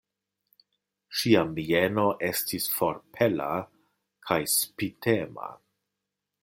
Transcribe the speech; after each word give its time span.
Ŝia 1.17 1.43
mieno 1.57 2.05
estis 2.29 2.67
forpela 2.79 3.49
kaj 4.31 4.43
spitema. 4.57 5.57